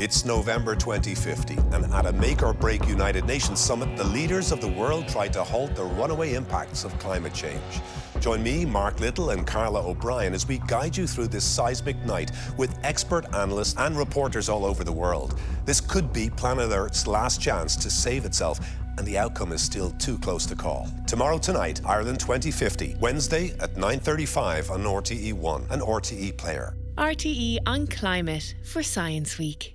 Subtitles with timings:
[0.00, 4.60] It's November 2050, and at a make or break United Nations summit, the leaders of
[4.60, 7.80] the world try to halt the runaway impacts of climate change.
[8.18, 12.32] Join me, Mark Little, and Carla O'Brien as we guide you through this seismic night
[12.58, 15.38] with expert analysts and reporters all over the world.
[15.64, 18.58] This could be planet Earth's last chance to save itself,
[18.98, 20.88] and the outcome is still too close to call.
[21.06, 26.74] Tomorrow tonight, Ireland 2050, Wednesday at 9.35 on RTE1 an RTE Player.
[26.98, 29.74] RTE on Climate for Science Week.